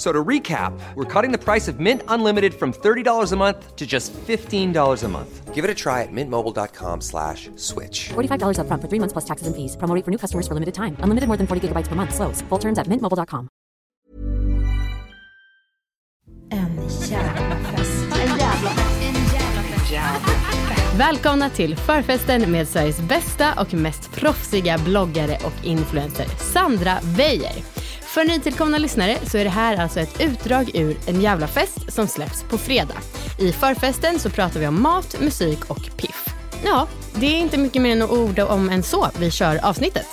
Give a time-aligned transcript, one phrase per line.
[0.00, 3.86] So to recap, we're cutting the price of Mint Unlimited from $30 a month to
[3.86, 5.54] just $15 a month.
[5.54, 8.08] Give it a try at mintmobile.com slash switch.
[8.08, 9.76] $45 upfront for three months plus taxes and fees.
[9.76, 10.96] Promo rate for new customers for limited time.
[11.04, 12.14] Unlimited more than 40 gigabytes per month.
[12.14, 12.40] Slows.
[12.48, 13.48] Full terms at mintmobile.com.
[16.50, 16.76] En
[17.10, 18.00] jävla fest.
[20.96, 27.52] Välkomna till förfesten med Sveriges bästa och mest proffsiga bloggare och influencer, Sandra Beijer.
[28.14, 32.06] För nytillkomna lyssnare så är det här alltså ett utdrag ur En jävla fest som
[32.06, 32.94] släpps på fredag.
[33.38, 36.24] I förfesten så pratar vi om mat, musik och piff.
[36.64, 39.08] Ja, det är inte mycket mer än att orda om än så.
[39.20, 40.06] Vi kör avsnittet.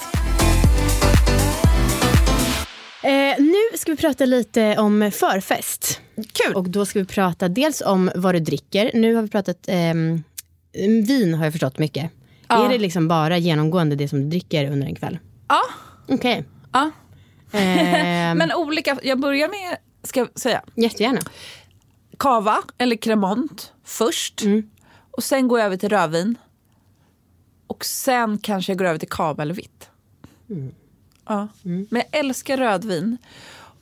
[3.03, 6.01] Eh, nu ska vi prata lite om förfest.
[6.15, 6.55] Kul!
[6.55, 8.91] Och då ska vi prata dels om vad du dricker.
[8.93, 10.23] Nu har vi pratat ehm,
[11.07, 12.11] vin har jag förstått mycket.
[12.47, 12.65] Ja.
[12.65, 15.19] Är det liksom bara genomgående det som du dricker under en kväll?
[15.47, 15.61] Ja.
[16.07, 16.45] Okej.
[16.73, 16.91] ja.
[17.51, 21.21] Ehm, Men olika, jag börjar med, ska jag säga, Jättegärna.
[22.17, 24.41] cava eller cremant först.
[25.11, 26.37] Och sen går jag över till rödvin.
[27.67, 29.89] Och sen kanske jag går över till cava eller vitt.
[31.25, 31.47] Ja.
[31.63, 33.17] Men jag älskar rödvin.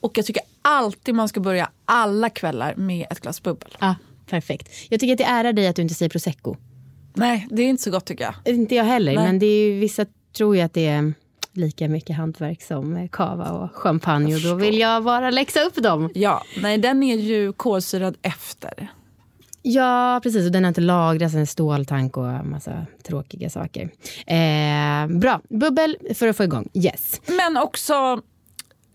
[0.00, 3.76] Och jag tycker alltid man ska börja alla kvällar med ett glas bubbel.
[3.80, 3.94] Ja,
[4.26, 4.68] perfekt.
[4.88, 6.56] Jag tycker att det ärar dig att du inte säger prosecco.
[7.14, 8.54] Nej, det är inte så gott tycker jag.
[8.54, 9.24] Inte jag heller, Nej.
[9.24, 11.14] men det är ju, vissa tror ju att det är
[11.56, 14.34] lika mycket hantverk som cava och champagne.
[14.34, 16.10] Och då vill jag bara läxa upp dem.
[16.14, 18.90] Ja, nej den är ju kolsyrad efter.
[19.62, 20.46] Ja, precis.
[20.46, 23.90] Och den har inte lagrats en ståltank och massa tråkiga saker.
[24.26, 25.40] Eh, bra.
[25.48, 26.68] Bubbel för att få igång.
[26.74, 27.20] Yes.
[27.26, 28.20] Men också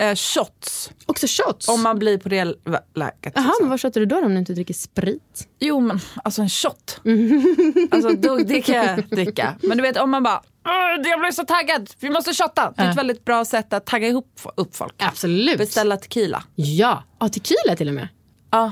[0.02, 0.92] eh, shots.
[1.06, 1.68] Också shots.
[1.68, 2.54] Om man blir på det lä-
[2.96, 3.34] läget.
[3.36, 3.56] Jaha, liksom.
[3.62, 5.48] men vad shottar du då om du inte dricker sprit?
[5.60, 7.02] Jo men alltså en shot.
[7.92, 9.56] alltså då, det kan jag dricka.
[9.62, 12.74] Men du vet om man bara "Åh, jag blev så taggad, vi måste shotta.
[12.78, 14.94] Det är ett väldigt bra sätt att tagga ihop upp folk.
[14.98, 15.58] Absolut.
[15.58, 16.44] Beställa tequila.
[16.56, 18.08] Ja, ja tequila till och med.
[18.52, 18.72] Ja.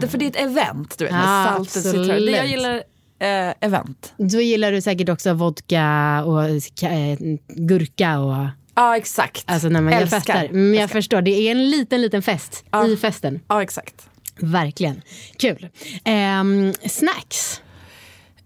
[0.00, 1.12] Det, för det är ett event du vet.
[1.14, 2.06] Med Ah, saltet citron.
[2.26, 2.74] jag gillar
[3.18, 4.12] eh, event.
[4.16, 6.44] Då gillar du säkert också vodka och
[6.82, 8.34] eh, gurka och...
[8.74, 9.44] Ja exakt.
[9.46, 10.18] Alltså när man gör Älskar.
[10.18, 10.44] festar.
[10.44, 10.98] Mm, jag Älskar.
[10.98, 13.40] förstår, det är en liten, liten fest i festen.
[13.48, 14.08] Ja exakt.
[14.40, 15.02] Verkligen.
[15.38, 15.68] Kul.
[16.04, 17.60] Ehm, snacks.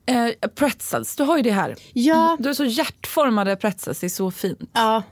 [0.06, 1.76] Eh, pretzels, du har ju det här.
[1.92, 4.59] Ja, Du har så hjärtformade pretzels, det är så fint.
[4.72, 5.03] ja.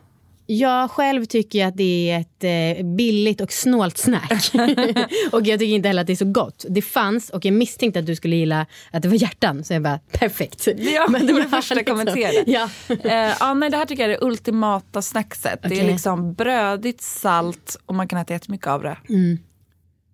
[0.47, 4.51] Jag själv tycker att det är ett eh, billigt och snålt snack.
[5.33, 6.65] och jag tycker inte heller att det är så gott.
[6.69, 9.65] Det fanns och jag misstänkte att du skulle gilla att det var hjärtan.
[9.65, 10.69] Så jag bara, perfekt.
[10.77, 12.45] Ja, men det var det första jag kommenterade.
[12.47, 12.69] Ja.
[12.89, 15.63] Eh, ja, nej, det här tycker jag är det ultimata snackset.
[15.63, 18.97] Det är liksom brödigt, salt och man kan äta jättemycket av det.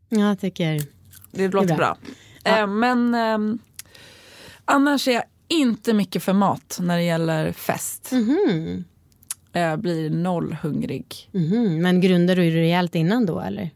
[0.09, 0.83] Jag tycker...
[1.33, 1.97] Det låter bra.
[2.45, 2.59] bra.
[2.59, 3.59] Eh, men ehm,
[4.65, 8.11] annars är jag inte mycket för mat när det gäller fest.
[9.53, 11.29] Jag blir noll hungrig.
[11.33, 13.71] Mhm, Men grundar du rejält innan då eller?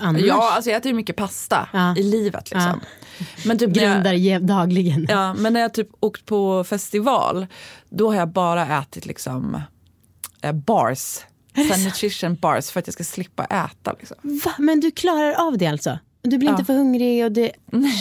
[0.00, 0.22] Annars?
[0.22, 1.96] Ja, alltså jag äter ju mycket pasta Ja.
[1.96, 2.50] i livet.
[2.50, 2.80] Liksom.
[3.46, 5.06] Men typ jag- Grundar jäv- dagligen.
[5.08, 7.46] Ja, men när jag typ åkt på festival,
[7.88, 9.62] då har jag bara ätit liksom
[10.42, 11.18] eh, bars.
[11.84, 13.92] Nutrition bars för att jag ska slippa äta.
[13.98, 14.16] Liksom.
[14.44, 14.52] Va?
[14.58, 15.98] Men du klarar av det alltså?
[16.22, 17.52] Du blir inte för hungrig och det...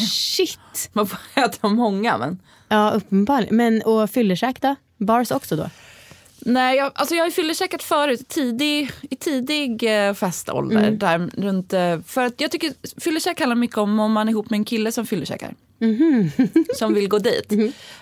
[0.10, 0.90] Shit!
[0.94, 2.40] Man får äta många men.
[2.70, 3.56] Ja, uppenbarligen.
[3.56, 4.76] Men och fyllekäk då?
[4.98, 5.70] Bars också då?
[6.46, 10.92] Nej, jag, alltså jag har ju fyllekäkat förut, tidig, i tidig eh, festålder.
[10.92, 14.50] Där, runt, eh, för att jag tycker fyllekäk handlar mycket om om man är ihop
[14.50, 15.56] med en kille som fyllekäkar.
[16.76, 17.54] som vill gå dit.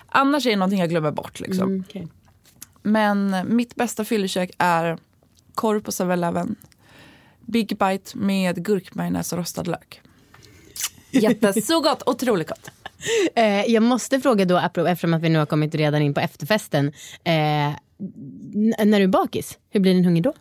[0.08, 1.40] Annars är det någonting jag glömmer bort.
[1.40, 1.84] Liksom.
[2.82, 4.98] Men mitt bästa fyllekäk är
[5.54, 6.56] korv på 7-Eleven.
[7.40, 10.00] Big bite med gurkmajonnäs och rostad lök.
[11.10, 12.70] Jätte, så gott, otroligt gott.
[13.34, 16.92] Eh, jag måste fråga då, eftersom att vi nu har kommit redan in på efterfesten.
[17.24, 20.32] Eh, när du är bakis, hur blir din hunger då?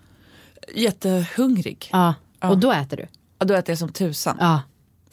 [0.75, 1.90] Jättehungrig.
[1.91, 2.13] Ja.
[2.39, 3.06] Och då äter du?
[3.39, 4.38] Ja, då äter jag som tusan.
[4.39, 4.62] Ja.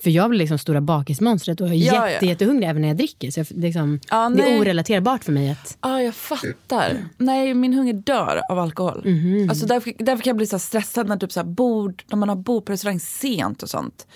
[0.02, 2.31] För jag blir liksom stora bakismonstret och är Ja, jätte, ja.
[2.31, 3.31] jättehungrig även när jag dricker.
[3.31, 5.79] Så jag, liksom, Ja, det är orelaterbart för mig att...
[5.81, 7.05] Ja, jag fattar.
[7.17, 9.05] Nej, min hunger dör av alkohol.
[9.49, 12.37] Alltså därför, därför kan jag bli så stressad när, typ så bord, när man har
[12.37, 14.06] bord på restaurang sent och sånt.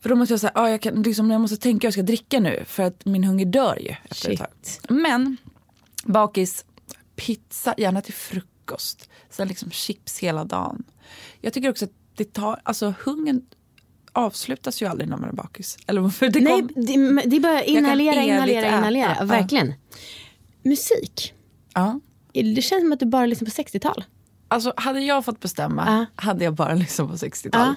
[0.00, 2.40] För då måste jag säga, ja, jag, kan, liksom, jag måste tänka jag ska dricka
[2.40, 4.36] nu för att min hunger dör ju efter.
[4.36, 4.80] Shit.
[4.88, 5.36] Men
[6.04, 6.64] bakis,
[7.26, 9.08] pizza, gärna till frukost.
[9.30, 10.82] Sen liksom chips hela dagen.
[11.40, 13.42] Jag tycker också att det tar, alltså hungern
[14.12, 15.78] avslutas ju aldrig när man är bakis.
[15.86, 19.10] Eller för det Nej, kom, det, det är bara inhalera, inhalera, inhalera.
[19.10, 19.24] Ja, Ja.
[19.24, 19.74] verkligen.
[20.62, 21.34] Musik.
[21.74, 22.00] ja.
[22.32, 24.04] Det känns som att du bara lyssnar på 60-tal.
[24.48, 25.84] Alltså hade jag fått bestämma
[26.16, 26.22] Ja.
[26.24, 27.60] hade jag bara lyssnat på 60-tal.
[27.66, 27.74] Ja.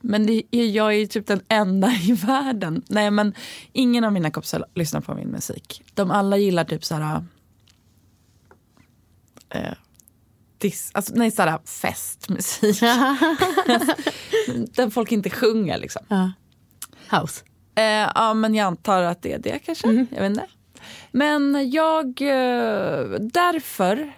[0.00, 2.82] Men det jag är ju typ den enda i världen.
[2.88, 3.34] Nej men
[3.72, 5.82] ingen av mina kompisar lyssnar på min musik.
[5.94, 7.24] De alla gillar typ såhär...
[9.54, 9.72] Eh,
[10.58, 12.80] dis, alltså, nej såhär festmusik.
[14.76, 16.02] Där folk inte sjunger liksom.
[16.08, 16.32] Ja.
[17.10, 17.44] House.
[17.74, 20.06] Eh, ja, men jag antar att det är det kanske.
[20.10, 20.46] Jag vet inte.
[21.12, 22.06] Men jag...
[22.22, 24.12] Eh, därför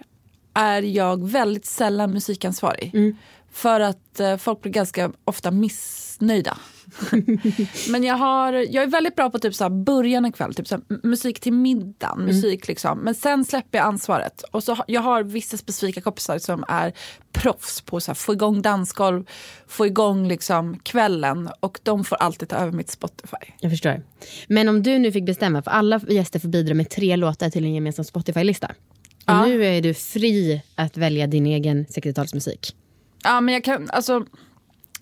[0.53, 3.15] är jag väldigt sällan musikansvarig.
[3.51, 6.57] För att eh, folk blir ganska ofta missnöjda.
[7.89, 10.67] men jag, har, jag är väldigt bra på typ så här början av kväll, typ
[10.67, 12.25] så musik till middagen.
[12.25, 12.99] Musik liksom.
[12.99, 14.41] Men sen släpper jag ansvaret.
[14.51, 16.93] Och så, jag har vissa specifika kompisar som är
[17.31, 19.25] proffs på att få igång dansgolv,
[19.67, 21.49] få igång liksom kvällen.
[21.59, 23.53] Och de får alltid ta över mitt Spotify.
[23.59, 24.03] Jag förstår.
[24.47, 27.65] Men om du nu fick bestämma, för alla gäster får bidra med tre låtar till
[27.65, 28.67] en gemensam Spotify-lista.
[28.67, 29.45] Och Ja.
[29.45, 32.73] nu är du fri att välja din egen 60-talsmusik.
[33.23, 34.25] Ja, men jag kan, alltså,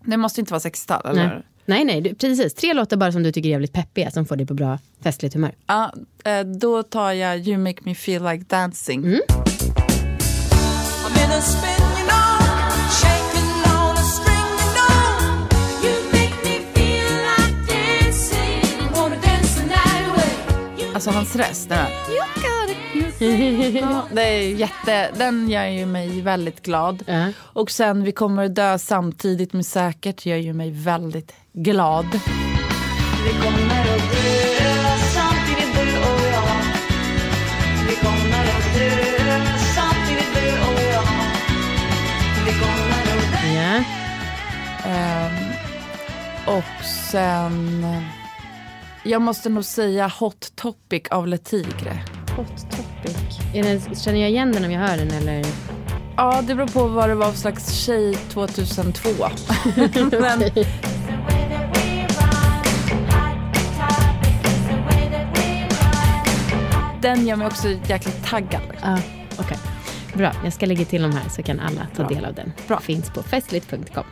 [0.05, 1.45] det måste inte vara 60-tal, eller?
[1.67, 2.53] Nej, nej, du, precis.
[2.53, 5.33] Tre låtar bara som du tycker är jävligt peppiga, som får dig på bra festligt
[5.33, 5.55] humör.
[5.67, 5.93] Ja,
[6.25, 9.05] eh, då tar jag You make me feel like dancing.
[20.09, 20.93] Away.
[20.93, 21.89] Alltså hans röst, den här.
[23.79, 27.03] Ja, det är jätte, den gör ju mig väldigt glad.
[27.07, 27.31] Ja.
[27.37, 32.05] Och sen Vi kommer att dö samtidigt med säkert gör ju mig väldigt glad.
[33.25, 36.57] Vi kommer att dö samtidigt du och jag.
[37.89, 39.41] Vi kommer att dö
[39.75, 41.07] samtidigt du och jag.
[42.45, 43.47] Vi kommer att dö.
[43.53, 43.83] Ja.
[44.89, 45.33] Ehm,
[46.57, 47.85] och sen...
[49.03, 52.03] Jag måste nog säga Hot Topic av Le Tigre.
[52.35, 53.39] Hot topic.
[53.53, 55.45] Är den, känner jag igen den om jag hör den eller?
[56.17, 59.09] Ja, det beror på vad det var för slags tjej 2002.
[60.19, 60.43] Men,
[67.05, 68.61] den gör mig också jäkligt taggad.
[68.81, 68.99] Ja,
[69.39, 69.57] okej.
[70.15, 72.07] Bra, jag ska lägga till de här så kan alla ta Bra.
[72.15, 72.51] del av den.
[72.67, 72.79] Bra.
[72.79, 74.03] Finns på festligt.com.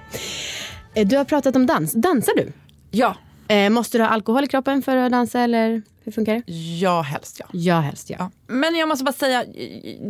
[0.94, 1.94] Eh, Du har pratat om dans.
[1.94, 2.52] Dansar du?
[2.92, 3.16] Ja,
[3.48, 6.52] Eh, måste du ha alkohol i kroppen för att dansa eller hur funkar det?
[6.80, 7.46] ja helst ja.
[7.52, 8.16] Ja, helst ja.
[8.20, 8.32] ja.
[8.48, 9.46] Men jag måste bara säga,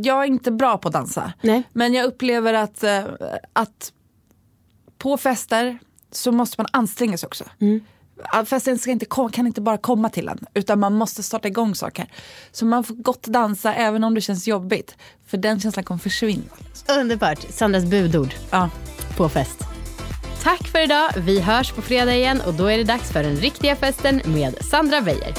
[0.03, 1.33] jag är inte bra på att dansa.
[1.41, 1.63] Nej.
[1.73, 3.03] Men jag upplever att, eh,
[3.53, 3.93] att
[4.97, 5.77] på fester
[6.11, 7.43] så måste man anstränga sig också.
[8.45, 12.11] Festen ska inte, kan inte bara komma till en, utan man måste starta igång saker.
[12.51, 14.95] Så man får gott dansa även om det känns jobbigt.
[15.27, 16.43] För den känslan kommer försvinna.
[16.99, 17.39] Underbart.
[17.49, 18.69] Sandras budord Ja.
[19.17, 19.57] på fest.
[20.43, 21.09] Tack för idag.
[21.17, 24.55] Vi hörs på fredag igen och då är det dags för den riktiga festen med
[24.65, 25.33] Sandra Weijer.